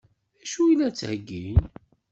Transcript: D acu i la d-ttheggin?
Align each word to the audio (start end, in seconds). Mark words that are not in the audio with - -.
D 0.39 0.41
acu 0.41 0.61
i 0.67 0.75
la 0.75 0.87
d-ttheggin? 0.89 1.61